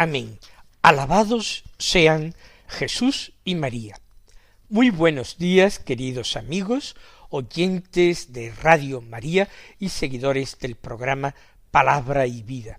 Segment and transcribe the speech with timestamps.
[0.00, 0.38] Amén.
[0.80, 2.36] Alabados sean
[2.68, 4.00] Jesús y María.
[4.68, 6.94] Muy buenos días, queridos amigos,
[7.30, 9.48] oyentes de Radio María
[9.80, 11.34] y seguidores del programa
[11.72, 12.78] Palabra y Vida.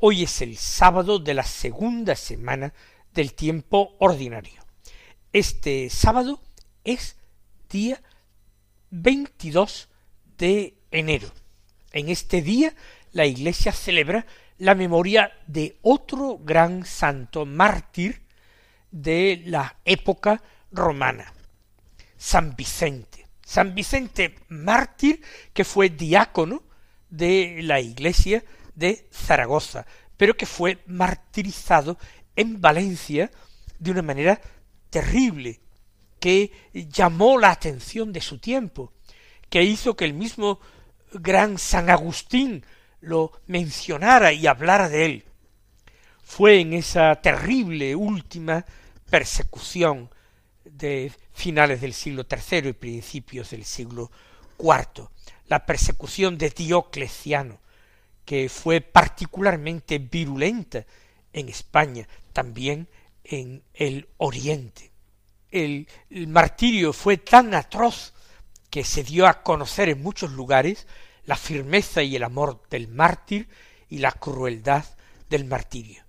[0.00, 2.74] Hoy es el sábado de la segunda semana
[3.12, 4.60] del tiempo ordinario.
[5.32, 6.42] Este sábado
[6.82, 7.14] es
[7.70, 8.02] día
[8.90, 9.88] 22
[10.36, 11.30] de enero
[11.94, 12.74] en este día
[13.12, 14.26] la Iglesia celebra
[14.58, 18.22] la memoria de otro gran santo mártir
[18.90, 21.32] de la época romana,
[22.16, 23.26] San Vicente.
[23.44, 25.20] San Vicente mártir
[25.52, 26.62] que fue diácono
[27.10, 31.98] de la iglesia de Zaragoza, pero que fue martirizado
[32.36, 33.30] en Valencia
[33.78, 34.40] de una manera
[34.90, 35.60] terrible,
[36.20, 38.92] que llamó la atención de su tiempo,
[39.50, 40.60] que hizo que el mismo
[41.12, 42.64] gran San Agustín
[43.04, 45.24] lo mencionara y hablara de él.
[46.22, 48.64] Fue en esa terrible última
[49.10, 50.10] persecución
[50.64, 54.10] de finales del siglo III y principios del siglo
[54.58, 55.08] IV,
[55.46, 57.60] la persecución de Diocleciano,
[58.24, 60.86] que fue particularmente virulenta
[61.32, 62.88] en España, también
[63.24, 64.90] en el Oriente.
[65.50, 68.14] El, el martirio fue tan atroz
[68.70, 70.86] que se dio a conocer en muchos lugares
[71.26, 73.48] la firmeza y el amor del mártir
[73.88, 74.84] y la crueldad
[75.30, 76.04] del martirio.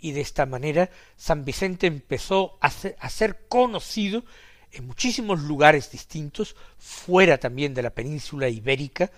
[0.00, 4.24] Y de esta manera San Vicente empezó a ser, conocido
[4.72, 9.10] en muchísimos lugares distintos, fuera también de la península ibérica,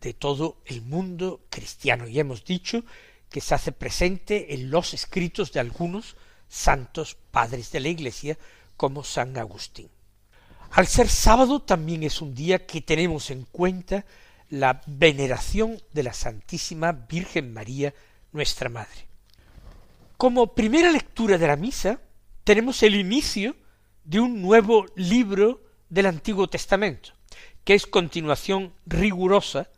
[0.00, 2.08] de todo el mundo cristiano.
[2.08, 2.84] Y hemos dicho
[3.28, 6.16] que se hace presente en los escritos de algunos
[6.48, 8.38] santos padres de la Iglesia,
[8.76, 9.88] como San Agustín.
[10.72, 14.04] Al ser sábado también es un día que tenemos en cuenta
[14.52, 17.94] la veneración de la Santísima Virgen María,
[18.32, 19.06] nuestra Madre.
[20.18, 22.00] Como primera lectura de la misa,
[22.44, 23.56] tenemos el inicio
[24.04, 27.14] de un nuevo libro del Antiguo Testamento,
[27.64, 29.70] que es continuación rigurosa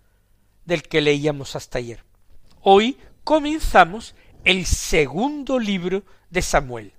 [0.64, 2.02] del que leíamos hasta ayer.
[2.60, 6.92] Hoy comenzamos el segundo libro de Samuel,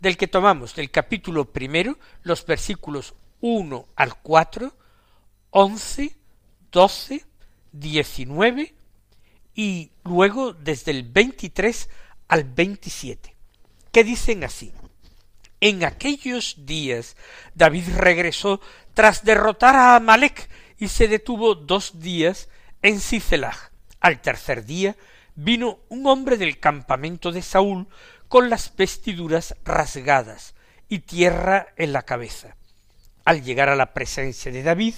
[0.00, 4.74] del que tomamos del capítulo primero los versículos uno al cuatro,
[5.50, 6.16] once,
[6.70, 7.24] 12,
[7.72, 8.74] 19
[9.54, 11.88] y luego desde el 23
[12.28, 13.34] al 27,
[13.92, 14.72] que dicen así.
[15.60, 17.16] En aquellos días
[17.54, 18.60] David regresó
[18.94, 20.48] tras derrotar a Amalek
[20.78, 22.48] y se detuvo dos días
[22.82, 23.70] en Cicelag.
[24.00, 24.96] Al tercer día
[25.34, 27.88] vino un hombre del campamento de Saúl
[28.28, 30.54] con las vestiduras rasgadas
[30.88, 32.56] y tierra en la cabeza.
[33.24, 34.94] Al llegar a la presencia de David,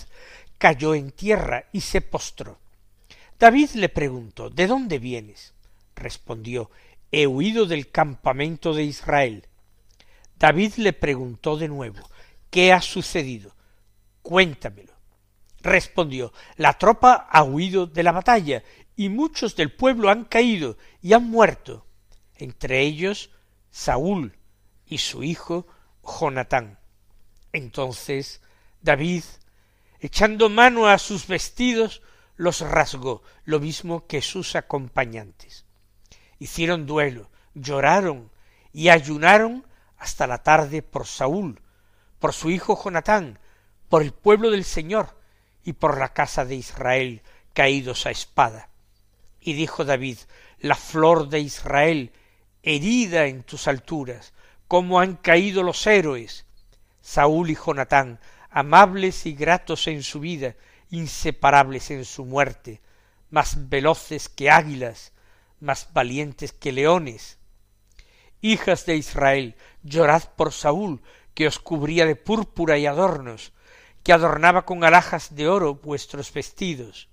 [0.63, 2.61] cayó en tierra y se postró.
[3.37, 5.55] David le preguntó ¿De dónde vienes?
[5.97, 6.71] respondió
[7.11, 9.49] He huido del campamento de Israel.
[10.39, 12.09] David le preguntó de nuevo
[12.49, 13.57] ¿Qué ha sucedido?
[14.23, 14.93] Cuéntamelo.
[15.63, 18.63] Respondió La tropa ha huido de la batalla
[18.95, 21.89] y muchos del pueblo han caído y han muerto,
[22.37, 23.31] entre ellos
[23.73, 24.39] Saúl
[24.87, 25.67] y su hijo
[26.05, 26.79] Jonatán.
[27.53, 28.41] Entonces
[28.81, 29.25] David
[30.03, 32.03] echando mano a sus vestidos,
[32.37, 35.65] los rasgó, lo mismo que sus acompañantes.
[36.41, 38.33] Hicieron duelo, lloraron
[38.73, 39.65] y ayunaron
[39.97, 41.63] hasta la tarde por Saúl,
[42.19, 43.39] por su hijo Jonatán,
[43.89, 45.17] por el pueblo del Señor
[45.63, 47.23] y por la casa de Israel
[47.55, 48.71] caídos a espada.
[49.41, 50.19] Y dijo David,
[50.59, 52.13] la flor de Israel,
[52.65, 54.33] herida en tus alturas,
[54.67, 56.45] cómo han caído los héroes.
[57.01, 58.19] Saúl y Jonatán
[58.53, 60.55] amables y gratos en su vida,
[60.91, 62.81] inseparables en su muerte,
[63.31, 65.13] más veloces que águilas,
[65.59, 67.39] más valientes que leones.
[68.43, 71.01] Hijas de Israel, llorad por Saúl,
[71.35, 73.53] que os cubría de púrpura y adornos,
[74.03, 77.09] que adornaba con alhajas de oro vuestros vestidos,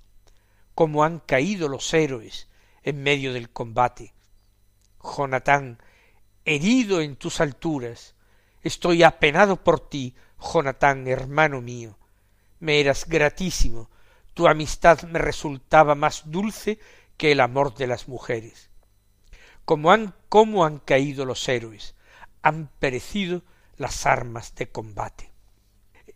[0.75, 2.50] como han caído los héroes
[2.83, 4.13] en medio del combate.
[5.01, 5.81] Jonatán,
[6.44, 8.15] herido en tus alturas,
[8.62, 11.97] estoy apenado por ti, Jonatán, hermano mío,
[12.59, 13.89] me eras gratísimo,
[14.33, 16.80] tu amistad me resultaba más dulce
[17.18, 18.69] que el amor de las mujeres.
[19.65, 21.94] como han, cómo han caído los héroes,
[22.41, 23.44] han perecido
[23.77, 25.31] las armas de combate.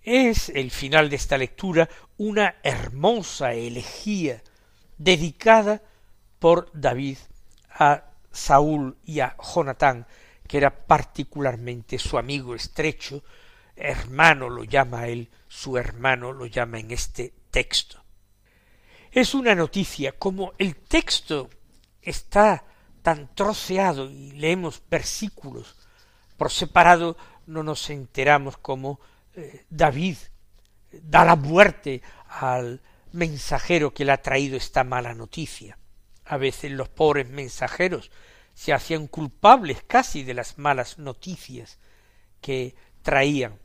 [0.02, 1.88] Es el final de esta lectura
[2.18, 4.42] una hermosa elegía
[4.98, 5.82] dedicada
[6.40, 7.18] por David
[7.70, 10.08] a Saúl y a Jonatán,
[10.48, 13.24] que era particularmente su amigo estrecho,
[13.76, 18.04] hermano lo llama él, su hermano lo llama en este texto.
[19.12, 21.50] Es una noticia, como el texto
[22.02, 22.64] está
[23.02, 25.76] tan troceado y leemos versículos
[26.38, 27.16] por separado,
[27.46, 29.00] no nos enteramos cómo
[29.36, 30.18] eh, David
[30.92, 32.82] da la muerte al
[33.12, 35.78] mensajero que le ha traído esta mala noticia.
[36.26, 38.12] A veces los pobres mensajeros
[38.54, 41.80] se hacían culpables casi de las malas noticias
[42.42, 43.60] que traían.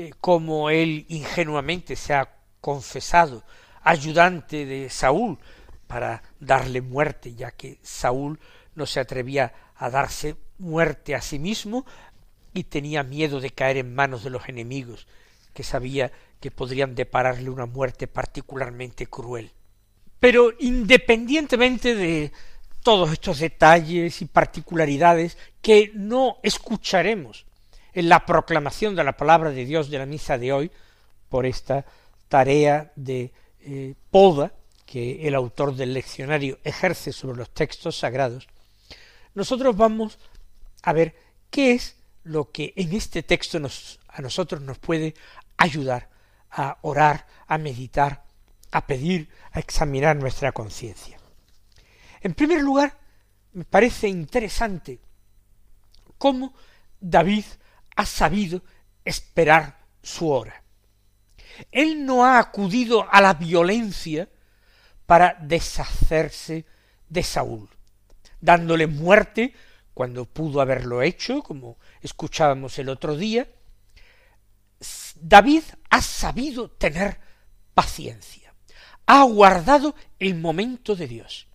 [0.00, 3.42] Eh, como él ingenuamente se ha confesado
[3.82, 5.40] ayudante de Saúl
[5.88, 8.38] para darle muerte, ya que Saúl
[8.76, 11.84] no se atrevía a darse muerte a sí mismo
[12.54, 15.08] y tenía miedo de caer en manos de los enemigos,
[15.52, 19.50] que sabía que podrían depararle una muerte particularmente cruel.
[20.20, 22.30] Pero independientemente de
[22.84, 27.47] todos estos detalles y particularidades que no escucharemos
[27.98, 30.70] en la proclamación de la palabra de Dios de la misa de hoy,
[31.28, 31.84] por esta
[32.28, 34.52] tarea de eh, poda
[34.86, 38.46] que el autor del leccionario ejerce sobre los textos sagrados,
[39.34, 40.20] nosotros vamos
[40.84, 41.16] a ver
[41.50, 45.14] qué es lo que en este texto a nosotros nos puede
[45.56, 46.08] ayudar
[46.52, 48.22] a orar, a meditar,
[48.70, 51.18] a pedir, a examinar nuestra conciencia.
[52.20, 52.96] En primer lugar,
[53.54, 55.00] me parece interesante
[56.16, 56.54] cómo
[57.00, 57.44] David
[57.98, 58.62] ha sabido
[59.04, 60.62] esperar su hora.
[61.72, 64.28] Él no ha acudido a la violencia
[65.04, 66.64] para deshacerse
[67.08, 67.68] de Saúl,
[68.40, 69.52] dándole muerte
[69.94, 73.48] cuando pudo haberlo hecho, como escuchábamos el otro día,
[75.16, 77.18] David ha sabido tener
[77.74, 78.54] paciencia,
[79.06, 81.48] ha aguardado el momento de Dios.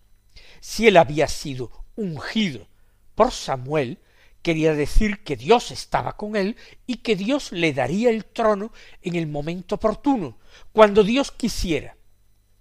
[0.60, 2.68] Si él había sido ungido
[3.14, 3.98] por Samuel,
[4.44, 6.56] quería decir que Dios estaba con él
[6.86, 10.38] y que Dios le daría el trono en el momento oportuno,
[10.70, 11.96] cuando Dios quisiera,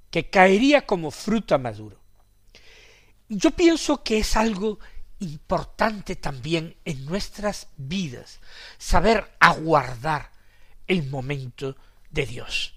[0.09, 1.99] que caería como fruta maduro.
[3.27, 4.79] Yo pienso que es algo
[5.19, 8.39] importante también en nuestras vidas
[8.77, 10.31] saber aguardar
[10.87, 11.75] el momento
[12.11, 12.75] de Dios.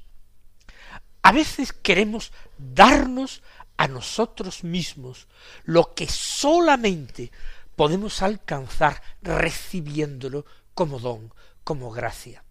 [1.22, 3.42] A veces queremos darnos
[3.76, 5.28] a nosotros mismos
[5.64, 7.30] lo que solamente
[7.76, 10.44] podemos alcanzar recibiéndolo
[10.74, 11.32] como don,
[11.62, 12.44] como gracia.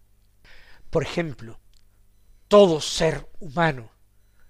[0.90, 1.60] Por ejemplo,
[2.48, 3.90] todo ser humano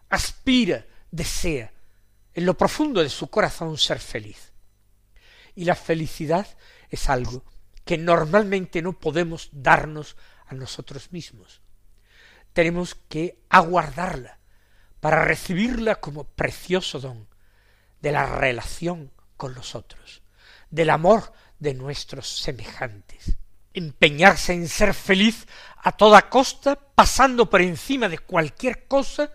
[0.08, 1.72] aspira, desea,
[2.34, 4.52] en lo profundo de su corazón ser feliz.
[5.54, 6.46] Y la felicidad
[6.90, 7.44] es algo
[7.84, 11.62] que normalmente no podemos darnos a nosotros mismos.
[12.52, 14.38] Tenemos que aguardarla
[15.00, 17.28] para recibirla como precioso don
[18.00, 20.22] de la relación con los otros,
[20.70, 23.36] del amor de nuestros semejantes.
[23.72, 25.46] Empeñarse en ser feliz
[25.82, 29.30] a toda costa, pasando por encima de cualquier cosa,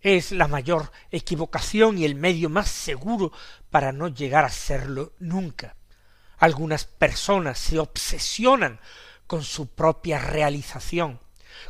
[0.00, 3.32] es la mayor equivocación y el medio más seguro
[3.70, 5.76] para no llegar a serlo nunca.
[6.38, 8.80] Algunas personas se obsesionan
[9.28, 11.20] con su propia realización,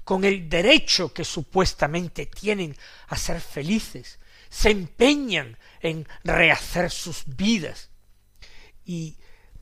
[0.02, 2.76] con el derecho que supuestamente tienen
[3.08, 7.91] a ser felices, se empeñan en rehacer sus vidas
[8.84, 9.16] y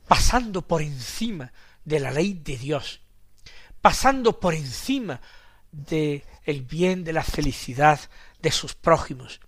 [0.06, 1.52] pasando por encima
[1.84, 3.00] de la ley de Dios,
[3.80, 5.20] pasando por encima
[5.72, 8.00] de el bien de la felicidad
[8.40, 9.40] de sus prójimos,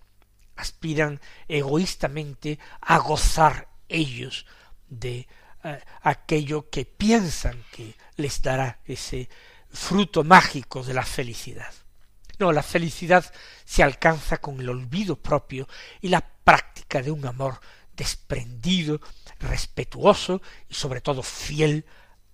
[0.55, 4.45] aspiran egoístamente a gozar ellos
[4.87, 5.27] de
[5.63, 9.29] eh, aquello que piensan que les dará ese
[9.69, 11.73] fruto mágico de la felicidad.
[12.39, 13.31] No, la felicidad
[13.65, 15.67] se alcanza con el olvido propio
[16.01, 17.59] y la práctica de un amor
[17.95, 19.01] desprendido,
[19.39, 21.85] respetuoso y sobre todo fiel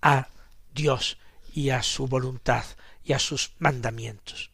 [0.02, 0.28] a
[0.74, 1.18] Dios
[1.52, 2.64] y a su voluntad
[3.04, 4.50] y a sus mandamientos.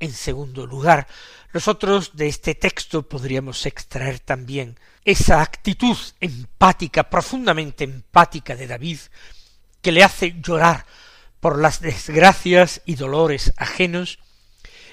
[0.00, 1.06] En segundo lugar,
[1.52, 8.98] nosotros de este texto podríamos extraer también esa actitud empática, profundamente empática de David,
[9.80, 10.86] que le hace llorar
[11.40, 14.18] por las desgracias y dolores ajenos,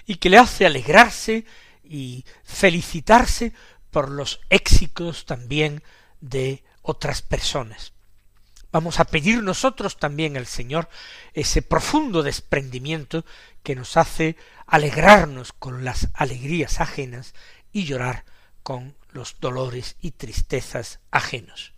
[0.05, 1.45] y que le hace alegrarse
[1.83, 3.53] y felicitarse
[3.91, 5.83] por los éxitos también
[6.21, 7.93] de otras personas.
[8.71, 10.89] Vamos a pedir nosotros también al Señor
[11.33, 13.25] ese profundo desprendimiento
[13.63, 14.35] que nos hace
[14.67, 17.33] alegrarnos con las alegrías ajenas
[17.71, 18.25] y llorar
[18.61, 21.73] con los dolores y tristezas ajenos.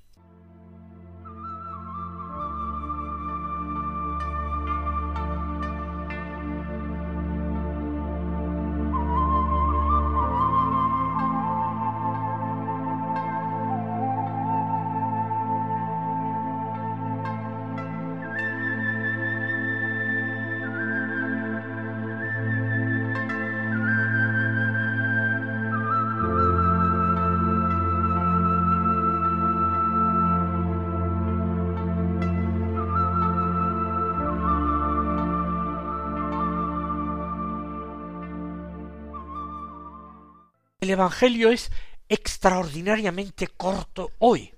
[40.81, 41.71] El Evangelio es
[42.09, 44.51] extraordinariamente corto hoy.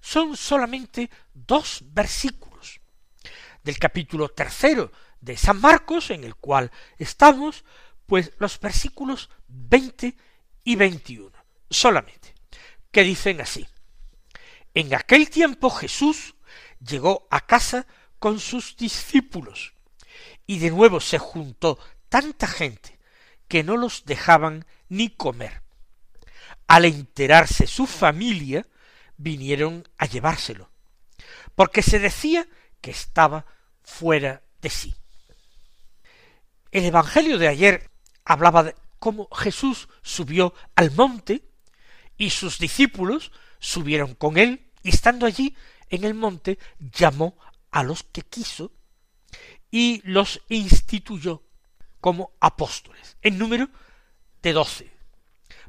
[0.00, 2.80] Son solamente dos versículos
[3.62, 4.90] del capítulo tercero
[5.20, 7.66] de San Marcos, en el cual estamos,
[8.06, 10.16] pues los versículos 20
[10.64, 11.30] y 21,
[11.68, 12.34] solamente,
[12.90, 13.68] que dicen así.
[14.72, 16.34] En aquel tiempo Jesús
[16.80, 17.86] llegó a casa
[18.18, 19.74] con sus discípulos,
[20.46, 21.78] y de nuevo se juntó
[22.08, 23.01] tanta gente
[23.52, 25.60] que no los dejaban ni comer.
[26.68, 28.66] Al enterarse su familia,
[29.18, 30.70] vinieron a llevárselo,
[31.54, 32.48] porque se decía
[32.80, 33.44] que estaba
[33.82, 34.94] fuera de sí.
[36.70, 37.90] El Evangelio de ayer
[38.24, 41.44] hablaba de cómo Jesús subió al monte
[42.16, 45.54] y sus discípulos subieron con él y estando allí
[45.90, 47.36] en el monte llamó
[47.70, 48.72] a los que quiso
[49.70, 51.42] y los instituyó
[52.02, 53.70] como apóstoles, en número
[54.42, 54.92] de doce,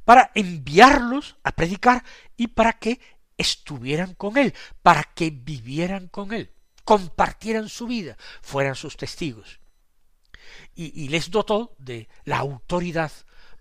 [0.03, 2.03] para enviarlos a predicar
[2.35, 2.99] y para que
[3.37, 6.51] estuvieran con él, para que vivieran con él,
[6.83, 9.59] compartieran su vida, fueran sus testigos.
[10.73, 13.11] Y, les dotó de la autoridad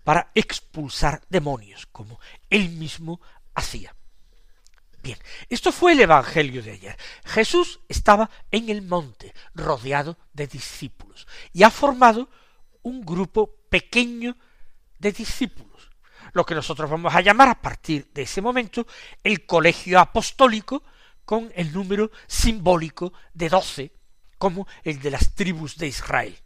[0.03, 3.21] para expulsar demonios, como él mismo
[3.53, 3.95] hacía.
[5.03, 6.97] Bien, esto fue el Evangelio de ayer.
[7.23, 12.29] Jesús estaba en el monte, rodeado de discípulos, y ha formado
[12.83, 14.37] un grupo pequeño
[14.99, 15.89] de discípulos,
[16.33, 18.87] lo que nosotros vamos a llamar a partir de ese momento
[19.23, 20.83] el colegio apostólico
[21.25, 23.91] con el número simbólico de doce,
[24.37, 26.37] como el de las tribus de Israel.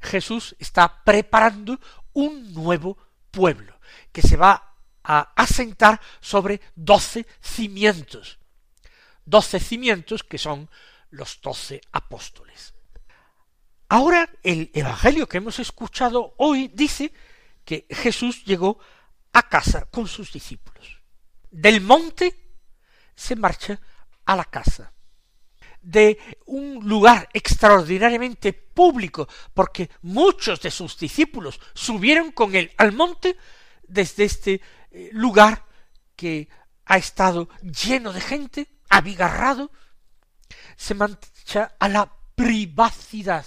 [0.00, 1.78] Jesús está preparando
[2.12, 2.96] un nuevo
[3.30, 3.78] pueblo
[4.12, 8.38] que se va a asentar sobre doce cimientos,
[9.24, 10.70] doce cimientos que son
[11.10, 12.75] los doce apóstoles.
[13.88, 17.12] Ahora el Evangelio que hemos escuchado hoy dice
[17.64, 18.78] que Jesús llegó
[19.32, 21.00] a casa con sus discípulos.
[21.50, 22.34] Del monte
[23.14, 23.80] se marcha
[24.24, 24.92] a la casa.
[25.80, 33.36] De un lugar extraordinariamente público, porque muchos de sus discípulos subieron con él al monte
[33.86, 35.64] desde este eh, lugar
[36.16, 36.48] que
[36.86, 39.70] ha estado lleno de gente, abigarrado,
[40.76, 43.46] se marcha a la privacidad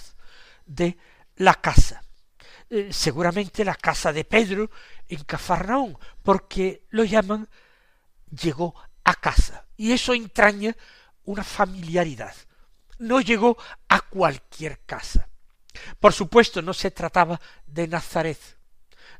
[0.70, 0.96] de
[1.36, 2.02] la casa.
[2.68, 4.70] Eh, seguramente la casa de Pedro
[5.08, 7.48] en Cafarnaún, porque lo llaman
[8.30, 8.74] llegó
[9.04, 9.66] a casa.
[9.76, 10.76] Y eso entraña
[11.24, 12.34] una familiaridad.
[12.98, 13.56] No llegó
[13.88, 15.28] a cualquier casa.
[15.98, 18.38] Por supuesto, no se trataba de Nazaret,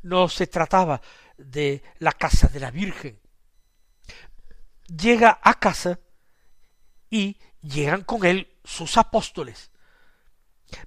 [0.03, 1.01] no se trataba
[1.37, 3.19] de la casa de la Virgen.
[4.87, 5.99] Llega a casa
[7.09, 9.70] y llegan con él sus apóstoles,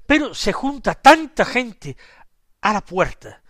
[0.06, 1.98] pero se junta tanta gente
[2.62, 3.42] a la puerta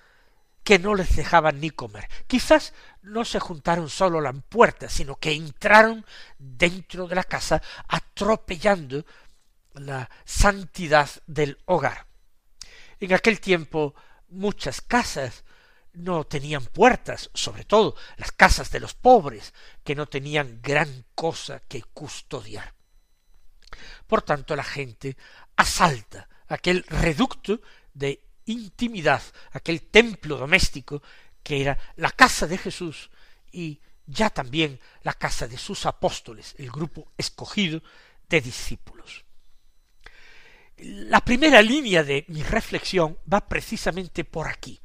[0.63, 2.07] que no les dejaban ni comer.
[2.25, 6.05] Quizás no se juntaron solo a la puerta, sino que entraron
[6.37, 9.05] dentro de la casa atropellando
[9.73, 12.07] la santidad del hogar.
[12.99, 13.93] En aquel tiempo
[14.29, 15.43] muchas casas
[15.93, 21.59] no tenían puertas, sobre todo las casas de los pobres, que no tenían gran cosa
[21.67, 22.73] que custodiar.
[24.07, 25.17] Por tanto, la gente
[25.55, 27.61] asalta aquel reducto
[27.93, 31.01] de intimidad, aquel templo doméstico
[31.41, 33.09] que era la casa de Jesús
[33.51, 37.81] y ya también la casa de sus apóstoles, el grupo escogido
[38.29, 39.23] de discípulos.
[40.77, 44.79] La primera línea de mi reflexión va precisamente por aquí,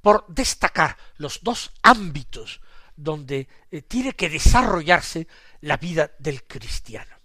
[0.00, 2.60] por destacar los dos ámbitos
[2.96, 5.26] donde eh, tiene que desarrollarse
[5.60, 7.21] la vida del cristiano.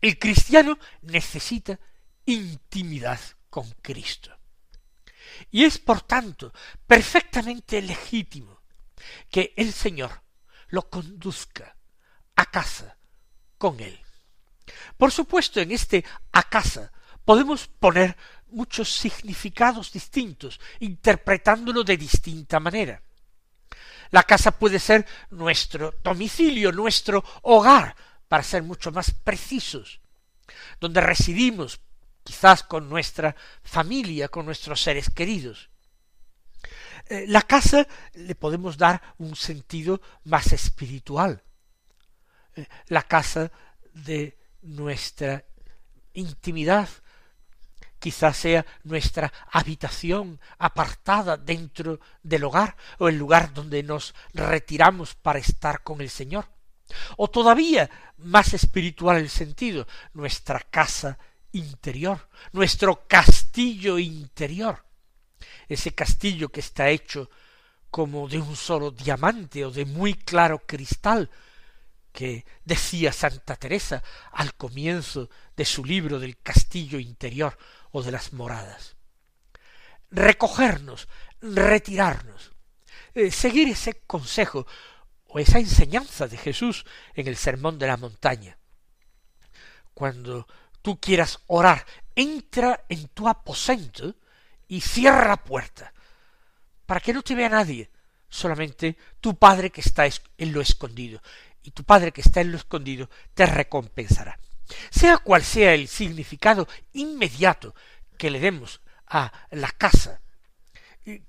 [0.00, 1.78] El cristiano necesita
[2.26, 4.36] intimidad con Cristo.
[5.50, 6.52] Y es, por tanto,
[6.86, 8.62] perfectamente legítimo
[9.30, 10.22] que el Señor
[10.68, 11.76] lo conduzca
[12.36, 12.96] a casa
[13.58, 14.00] con él.
[14.96, 16.92] Por supuesto, en este a casa
[17.24, 18.16] podemos poner
[18.48, 23.02] muchos significados distintos, interpretándolo de distinta manera.
[24.10, 27.96] La casa puede ser nuestro domicilio, nuestro hogar,
[28.32, 30.00] para ser mucho más precisos,
[30.80, 31.82] donde residimos
[32.24, 35.68] quizás con nuestra familia, con nuestros seres queridos.
[37.10, 41.42] Eh, la casa le podemos dar un sentido más espiritual.
[42.56, 43.52] Eh, la casa
[43.92, 45.44] de nuestra
[46.14, 46.88] intimidad,
[47.98, 55.38] quizás sea nuestra habitación apartada dentro del hogar o el lugar donde nos retiramos para
[55.38, 56.46] estar con el Señor.
[57.16, 61.18] O todavía más espiritual el sentido, nuestra casa
[61.52, 64.84] interior, nuestro castillo interior,
[65.68, 67.30] ese castillo que está hecho
[67.90, 71.30] como de un solo diamante o de muy claro cristal,
[72.12, 77.56] que decía Santa Teresa al comienzo de su libro del castillo interior
[77.90, 78.96] o de las moradas.
[80.10, 81.08] Recogernos,
[81.40, 82.52] retirarnos,
[83.14, 84.66] eh, seguir ese consejo
[85.32, 86.84] o esa enseñanza de Jesús
[87.14, 88.58] en el sermón de la montaña.
[89.94, 90.46] Cuando
[90.82, 94.14] tú quieras orar, entra en tu aposento
[94.68, 95.94] y cierra la puerta,
[96.84, 97.90] para que no te vea nadie,
[98.28, 101.22] solamente tu Padre que está en lo escondido,
[101.62, 104.38] y tu Padre que está en lo escondido te recompensará.
[104.90, 107.74] Sea cual sea el significado inmediato
[108.18, 110.20] que le demos a la casa,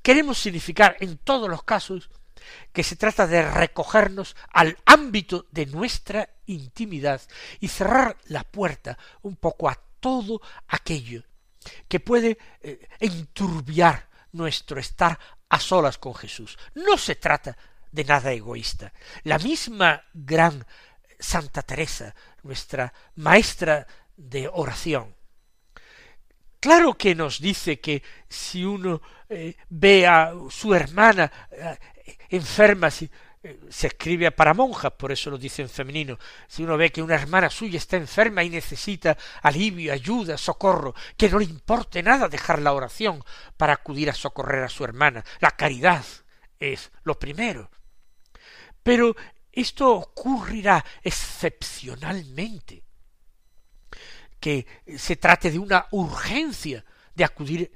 [0.02, 2.10] queremos significar en todos los casos
[2.72, 7.22] que se trata de recogernos al ámbito de nuestra intimidad
[7.60, 11.24] y cerrar la puerta un poco a todo aquello
[11.88, 15.18] que puede eh, enturbiar nuestro estar
[15.50, 16.58] a solas con Jesús.
[16.76, 17.58] No se trata
[17.92, 18.92] de nada egoísta.
[19.24, 20.66] La misma gran
[21.20, 25.16] Santa Teresa, nuestra maestra de oración,
[26.64, 31.78] Claro que nos dice que si uno eh, ve a su hermana eh,
[32.30, 33.10] enferma, si,
[33.46, 36.18] eh, se escribe para monjas, por eso lo dice en femenino.
[36.48, 41.30] Si uno ve que una hermana suya está enferma y necesita alivio, ayuda, socorro, que
[41.30, 43.22] no le importe nada dejar la oración
[43.58, 45.26] para acudir a socorrer a su hermana.
[45.42, 46.06] La caridad
[46.58, 47.70] es lo primero.
[48.82, 49.14] Pero
[49.52, 52.84] esto ocurrirá excepcionalmente
[54.40, 54.66] que
[54.98, 57.74] se trate de una urgencia de acudir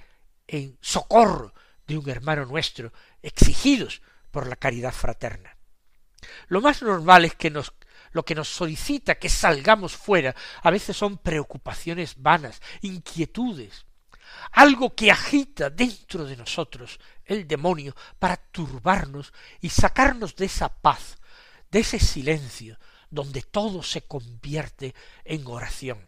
[0.47, 1.53] en socorro
[1.85, 5.57] de un hermano nuestro, exigidos por la caridad fraterna.
[6.47, 7.73] Lo más normal es que nos
[8.11, 13.85] lo que nos solicita que salgamos fuera a veces son preocupaciones vanas, inquietudes,
[14.53, 21.17] algo que agita dentro de nosotros el demonio para turbarnos y sacarnos de esa paz,
[21.69, 26.07] de ese silencio, donde todo se convierte en oración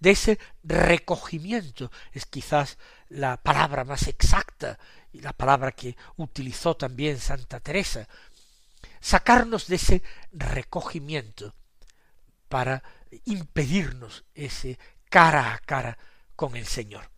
[0.00, 4.78] de ese recogimiento es quizás la palabra más exacta
[5.20, 8.08] la palabra que utilizó también Santa Teresa,
[9.00, 10.02] sacarnos de ese
[10.32, 11.54] recogimiento
[12.48, 12.82] para
[13.24, 14.78] impedirnos ese
[15.08, 15.98] cara a cara
[16.36, 17.10] con el Señor.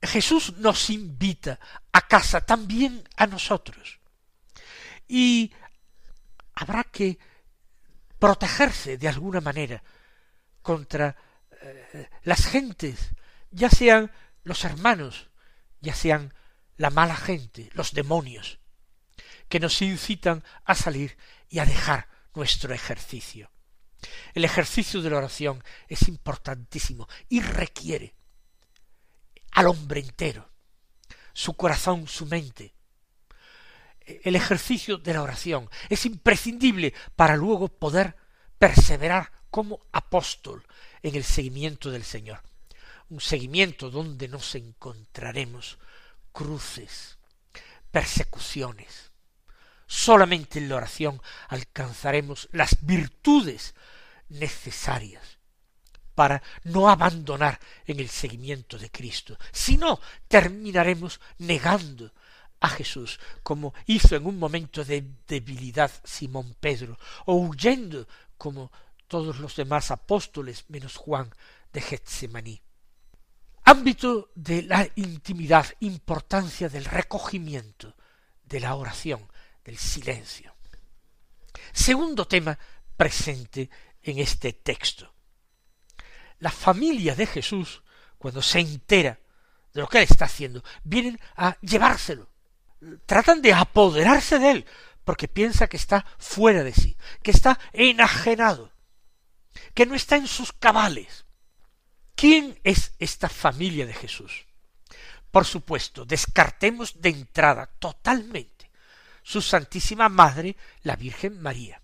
[0.00, 1.58] Jesús nos invita
[1.92, 3.98] a casa también a nosotros.
[5.08, 5.52] Y
[6.54, 7.18] habrá que
[8.18, 9.82] protegerse de alguna manera
[10.62, 11.16] contra
[11.62, 13.10] eh, las gentes,
[13.50, 14.10] ya sean
[14.44, 15.30] los hermanos,
[15.80, 16.34] ya sean
[16.76, 18.58] la mala gente, los demonios,
[19.48, 21.16] que nos incitan a salir
[21.48, 23.50] y a dejar nuestro ejercicio.
[24.34, 28.14] El ejercicio de la oración es importantísimo y requiere
[29.52, 30.48] al hombre entero,
[31.32, 32.74] su corazón, su mente.
[34.00, 38.16] El ejercicio de la oración es imprescindible para luego poder
[38.58, 40.66] perseverar como apóstol
[41.02, 42.42] en el seguimiento del Señor.
[43.10, 45.78] Un seguimiento donde nos encontraremos
[46.32, 47.18] cruces,
[47.90, 49.10] persecuciones.
[49.86, 53.74] Solamente en la oración alcanzaremos las virtudes
[54.28, 55.38] necesarias
[56.14, 62.12] para no abandonar en el seguimiento de Cristo, si no terminaremos negando
[62.60, 68.72] a Jesús, como hizo en un momento de debilidad Simón Pedro, o huyendo como
[69.06, 71.32] todos los demás apóstoles menos Juan
[71.72, 72.60] de Getsemaní.
[73.70, 77.94] Ámbito de la intimidad, importancia del recogimiento,
[78.42, 79.30] de la oración,
[79.62, 80.54] del silencio.
[81.74, 82.58] Segundo tema
[82.96, 83.68] presente
[84.02, 85.12] en este texto.
[86.38, 87.82] La familia de Jesús,
[88.16, 89.20] cuando se entera
[89.74, 92.30] de lo que él está haciendo, vienen a llevárselo.
[93.04, 94.66] Tratan de apoderarse de él,
[95.04, 98.72] porque piensa que está fuera de sí, que está enajenado,
[99.74, 101.26] que no está en sus cabales.
[102.18, 104.44] ¿Quién es esta familia de Jesús?
[105.30, 108.72] Por supuesto, descartemos de entrada totalmente
[109.22, 111.78] su Santísima Madre, la Virgen María.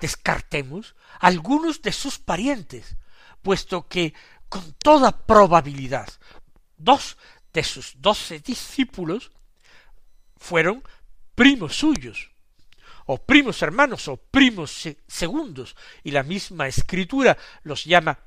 [0.00, 2.96] Descartemos algunos de sus parientes,
[3.42, 4.14] puesto que
[4.48, 6.08] con toda probabilidad
[6.78, 7.18] dos
[7.52, 9.32] de sus doce discípulos
[10.38, 10.82] fueron
[11.34, 12.30] primos suyos,
[13.04, 18.18] o primos hermanos, o primos segundos, y la misma escritura los llama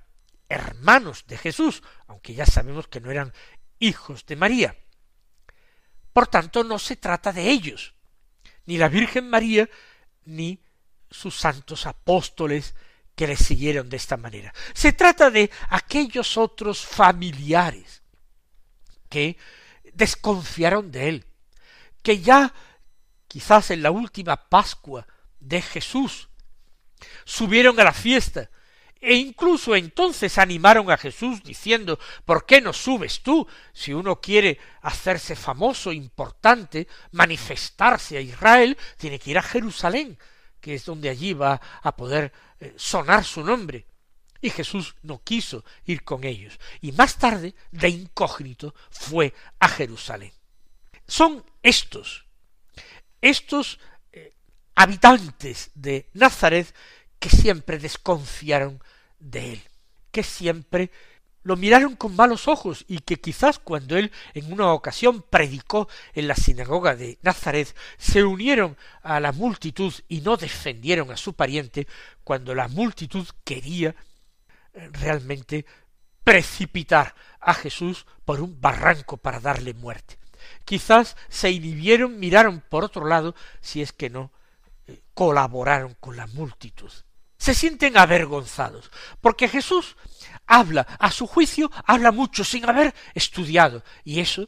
[0.49, 3.33] hermanos de Jesús, aunque ya sabemos que no eran
[3.79, 4.75] hijos de María.
[6.13, 7.93] Por tanto, no se trata de ellos,
[8.65, 9.69] ni la Virgen María,
[10.25, 10.63] ni
[11.09, 12.75] sus santos apóstoles
[13.15, 14.53] que le siguieron de esta manera.
[14.73, 18.01] Se trata de aquellos otros familiares
[19.09, 19.37] que
[19.93, 21.25] desconfiaron de él,
[22.01, 22.53] que ya
[23.27, 25.07] quizás en la última Pascua
[25.39, 26.29] de Jesús
[27.23, 28.49] subieron a la fiesta
[29.01, 33.47] e incluso entonces animaron a Jesús diciendo ¿Por qué no subes tú?
[33.73, 40.17] Si uno quiere hacerse famoso, importante, manifestarse a Israel, tiene que ir a Jerusalén,
[40.59, 43.85] que es donde allí va a poder eh, sonar su nombre.
[44.41, 46.59] Y Jesús no quiso ir con ellos.
[46.81, 50.31] Y más tarde, de incógnito, fue a Jerusalén.
[51.07, 52.25] Son estos,
[53.21, 53.79] estos
[54.11, 54.33] eh,
[54.75, 56.73] habitantes de Nazaret
[57.25, 58.79] que siempre desconfiaron
[59.17, 59.61] de él,
[60.11, 60.91] que siempre
[61.41, 66.27] lo miraron con malos ojos y que quizás cuando él en una ocasión predicó en
[66.27, 71.87] la sinagoga de Nazaret se unieron a la multitud y no defendieron a su pariente
[72.23, 73.95] cuando la multitud quería
[74.75, 75.65] eh, realmente
[76.23, 80.19] precipitar a Jesús por un barranco para darle muerte.
[80.63, 84.31] Quizás se inhibieron, miraron por otro lado, si es que no
[84.85, 86.91] eh, colaboraron con la multitud
[87.37, 89.95] se sienten avergonzados, porque Jesús
[90.45, 94.47] habla, a su juicio, habla mucho sin haber estudiado, y eso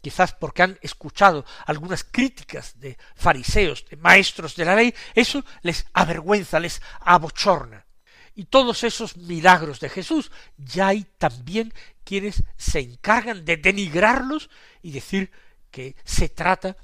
[0.00, 5.86] quizás porque han escuchado algunas críticas de fariseos, de maestros de la ley, eso les
[5.92, 7.86] avergüenza, les abochorna.
[8.34, 14.48] Y todos esos milagros de Jesús, ya hay también quienes se encargan de denigrarlos
[14.82, 15.30] y decir
[15.70, 16.76] que se trata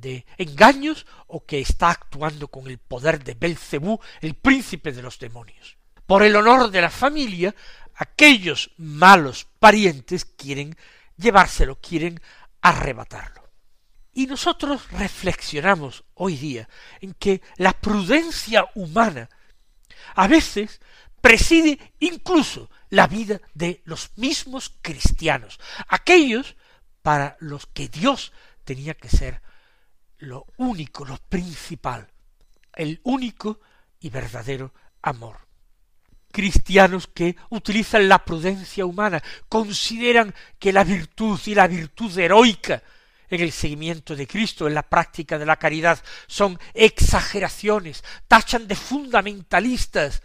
[0.00, 5.18] de engaños o que está actuando con el poder de Belcebú, el príncipe de los
[5.18, 5.76] demonios.
[6.06, 7.54] Por el honor de la familia,
[7.94, 10.76] aquellos malos parientes quieren
[11.16, 12.20] llevárselo, quieren
[12.60, 13.42] arrebatarlo.
[14.12, 16.68] Y nosotros reflexionamos hoy día
[17.00, 19.28] en que la prudencia humana
[20.14, 20.80] a veces
[21.20, 26.56] preside incluso la vida de los mismos cristianos, aquellos
[27.02, 28.32] para los que Dios
[28.64, 29.42] tenía que ser
[30.24, 32.08] lo único, lo principal,
[32.74, 33.60] el único
[34.00, 35.38] y verdadero amor.
[36.32, 42.82] Cristianos que utilizan la prudencia humana, consideran que la virtud y la virtud heroica
[43.28, 48.74] en el seguimiento de Cristo, en la práctica de la caridad, son exageraciones, tachan de
[48.74, 50.22] fundamentalistas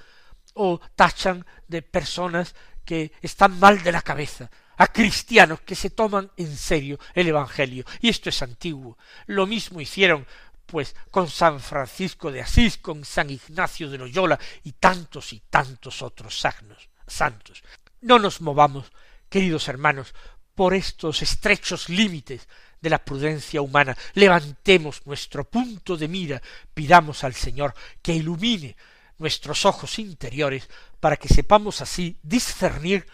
[0.54, 6.32] o tachan de personas que están mal de la cabeza, a cristianos que se toman
[6.38, 7.86] en serio el Evangelio.
[8.02, 8.98] Y esto es antiguo.
[9.28, 10.26] Lo mismo hicieron
[10.66, 16.02] pues con San Francisco de Asís, con San Ignacio de Loyola y tantos y tantos
[16.02, 17.62] otros sagnos, santos.
[18.02, 18.92] No nos movamos,
[19.28, 20.14] queridos hermanos,
[20.56, 22.48] por estos estrechos límites
[22.80, 23.98] de la prudencia humana.
[24.14, 26.42] Levantemos nuestro punto de mira,
[26.74, 28.78] pidamos al Señor que ilumine
[29.18, 30.70] nuestros ojos interiores
[31.02, 33.06] para que sepamos así discernir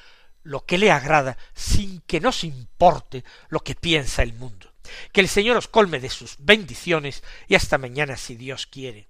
[0.45, 4.71] lo que le agrada sin que nos importe lo que piensa el mundo.
[5.11, 9.09] Que el Señor os colme de sus bendiciones y hasta mañana si Dios quiere.